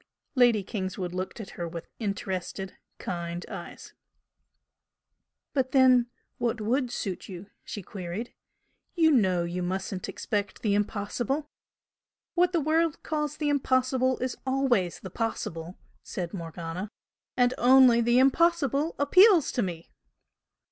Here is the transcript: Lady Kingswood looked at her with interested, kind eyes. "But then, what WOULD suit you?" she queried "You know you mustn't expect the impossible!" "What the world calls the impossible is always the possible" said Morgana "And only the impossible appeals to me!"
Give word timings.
Lady 0.33 0.63
Kingswood 0.63 1.13
looked 1.13 1.39
at 1.39 1.51
her 1.51 1.67
with 1.67 1.85
interested, 1.99 2.75
kind 2.97 3.45
eyes. 3.47 3.93
"But 5.53 5.73
then, 5.73 6.07
what 6.39 6.59
WOULD 6.59 6.89
suit 6.91 7.29
you?" 7.29 7.51
she 7.63 7.83
queried 7.83 8.33
"You 8.95 9.11
know 9.11 9.43
you 9.43 9.61
mustn't 9.61 10.09
expect 10.09 10.63
the 10.63 10.73
impossible!" 10.73 11.51
"What 12.33 12.51
the 12.51 12.59
world 12.59 13.03
calls 13.03 13.37
the 13.37 13.49
impossible 13.49 14.17
is 14.23 14.35
always 14.43 14.99
the 14.99 15.11
possible" 15.11 15.77
said 16.01 16.33
Morgana 16.33 16.89
"And 17.37 17.53
only 17.59 18.01
the 18.01 18.17
impossible 18.17 18.95
appeals 18.97 19.51
to 19.51 19.61
me!" 19.61 19.91